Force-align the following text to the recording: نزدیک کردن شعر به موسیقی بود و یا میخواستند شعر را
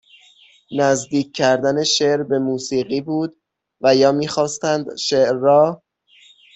نزدیک 0.79 1.33
کردن 1.35 1.83
شعر 1.83 2.23
به 2.23 2.39
موسیقی 2.39 3.01
بود 3.01 3.35
و 3.81 3.95
یا 3.95 4.11
میخواستند 4.11 4.95
شعر 4.97 5.33
را 5.33 5.83